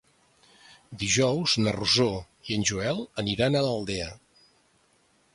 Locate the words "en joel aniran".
2.59-3.57